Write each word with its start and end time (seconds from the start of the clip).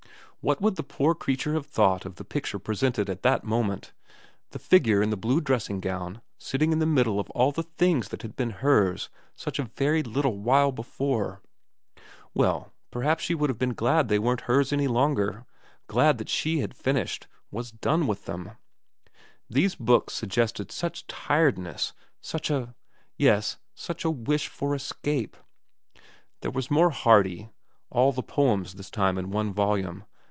What 0.43 0.59
would 0.59 0.75
the 0.75 0.81
poor 0.81 1.13
creature 1.13 1.53
have 1.53 1.67
thought 1.67 2.03
of 2.03 2.15
the 2.15 2.25
picture 2.25 2.57
presented 2.57 3.11
at 3.11 3.21
that 3.21 3.43
moment, 3.43 3.93
the 4.49 4.57
figure 4.57 4.99
in 5.03 5.11
the 5.11 5.15
blue 5.15 5.39
dressing 5.39 5.79
gown, 5.79 6.23
sitting 6.39 6.71
in 6.73 6.79
the 6.79 6.87
middle 6.87 7.19
of 7.19 7.29
all 7.29 7.51
the 7.51 7.61
things 7.61 8.09
that 8.09 8.23
had 8.23 8.35
been 8.35 8.49
hers 8.49 9.09
such 9.35 9.59
a 9.59 9.69
very 9.77 10.01
little 10.01 10.39
while 10.39 10.71
before? 10.71 11.43
Well, 12.33 12.73
perhaps 12.89 13.23
she 13.23 13.35
would 13.35 13.51
have 13.51 13.59
been 13.59 13.75
glad 13.75 14.07
they 14.07 14.17
weren't 14.17 14.41
hers 14.49 14.73
any 14.73 14.87
longer, 14.87 15.45
glad 15.85 16.17
that 16.17 16.27
she 16.27 16.57
had 16.57 16.73
finished, 16.73 17.27
was 17.51 17.69
done 17.71 18.07
with 18.07 18.25
them. 18.25 18.49
These 19.47 19.75
books 19.75 20.15
suggested 20.15 20.71
such 20.71 21.05
tiredness, 21.05 21.93
such 22.19 22.49
a 22.49 22.73
yes, 23.15 23.57
such 23.75 24.03
a 24.03 24.09
wish 24.09 24.47
for 24.47 24.73
escape.... 24.73 25.37
There 26.41 26.49
was 26.49 26.71
more 26.71 26.89
Hardy, 26.89 27.49
all 27.91 28.11
the 28.11 28.23
poems 28.23 28.73
this 28.73 28.89
time 28.89 29.19
in 29.19 29.29
one 29.29 29.53
volume. 29.53 30.03